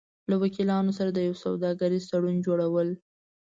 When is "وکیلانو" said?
0.43-0.91